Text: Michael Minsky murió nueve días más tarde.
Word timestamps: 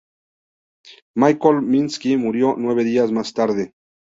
Michael 1.15 1.61
Minsky 1.61 2.17
murió 2.17 2.55
nueve 2.57 2.83
días 2.83 3.11
más 3.11 3.33
tarde. 3.35 3.75